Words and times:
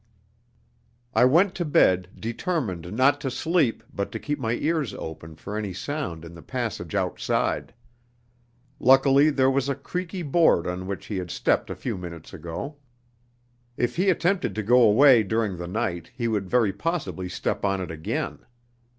I 1.13 1.25
went 1.25 1.53
to 1.53 1.63
bed 1.63 2.07
determined 2.19 2.91
not 2.91 3.21
to 3.21 3.29
sleep, 3.29 3.83
but 3.93 4.11
to 4.13 4.19
keep 4.19 4.39
my 4.39 4.53
ears 4.53 4.95
open 4.95 5.35
for 5.35 5.55
any 5.55 5.73
sound 5.73 6.25
in 6.25 6.33
the 6.33 6.41
passage 6.41 6.95
outside. 6.95 7.71
Luckily 8.79 9.29
there 9.29 9.51
was 9.51 9.69
a 9.69 9.75
creaky 9.75 10.23
board 10.23 10.65
on 10.65 10.87
which 10.87 11.05
he 11.05 11.17
had 11.17 11.29
stepped 11.29 11.69
a 11.69 11.75
few 11.75 11.99
minutes 11.99 12.33
ago. 12.33 12.77
If 13.77 13.95
he 13.97 14.09
attempted 14.09 14.55
to 14.55 14.63
go 14.63 14.81
away 14.81 15.21
during 15.21 15.57
the 15.57 15.67
night 15.67 16.09
he 16.15 16.27
would 16.27 16.49
very 16.49 16.73
possibly 16.73 17.29
step 17.29 17.63
on 17.63 17.79
it 17.79 17.91
again. 17.91 18.39